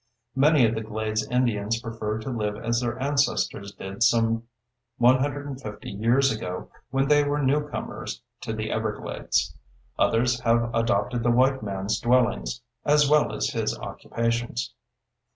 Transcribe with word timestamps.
Many 0.35 0.65
of 0.65 0.73
the 0.73 0.81
glades 0.81 1.27
Indians 1.29 1.79
prefer 1.79 2.17
to 2.21 2.31
live 2.31 2.57
as 2.57 2.81
their 2.81 2.99
ancestors 2.99 3.71
did 3.71 4.01
some 4.01 4.47
150 4.97 5.91
years 5.91 6.31
ago 6.31 6.71
when 6.89 7.07
they 7.07 7.23
were 7.23 7.39
newcomers 7.39 8.23
to 8.39 8.51
the 8.51 8.71
everglades. 8.71 9.55
Others 9.99 10.39
have 10.39 10.73
adopted 10.73 11.21
the 11.21 11.29
white 11.29 11.61
man's 11.61 11.99
dwellings 11.99 12.61
(as 12.83 13.07
well 13.07 13.31
as 13.31 13.49
his 13.51 13.77
occupations). 13.77 14.73